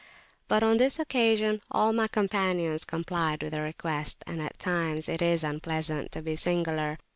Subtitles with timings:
[0.47, 5.21] But on this occasion all my companions complied with the request, and at times it
[5.21, 6.97] is unpleasant to be singular.